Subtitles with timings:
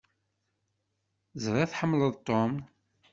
[1.43, 2.51] Ẓriɣ tḥemmleḍ Tom.